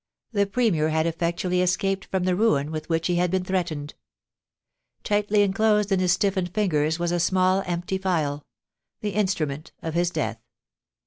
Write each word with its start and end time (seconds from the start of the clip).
The 0.31 0.47
Premier 0.47 0.89
had 0.89 1.05
effectually 1.05 1.61
escaped 1.61 2.05
from 2.05 2.23
the 2.23 2.35
ruin 2.35 2.71
with 2.71 2.89
which 2.89 3.05
he 3.05 3.17
had 3.17 3.29
been 3.29 3.43
threatened. 3.43 3.93
Tightly 5.03 5.43
enclosed 5.43 5.91
in 5.91 5.99
his 5.99 6.13
stiffened 6.13 6.51
fingers 6.55 6.97
was 6.97 7.11
a 7.11 7.19
small 7.19 7.61
empty 7.67 7.99
phial— 7.99 8.43
the 9.03 9.11
instrument 9.11 9.73
of 9.83 9.93
his 9.93 10.09
death. 10.09 10.39